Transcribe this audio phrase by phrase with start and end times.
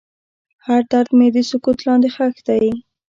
[0.65, 2.65] هر درد مې د سکوت لاندې ښخ دی.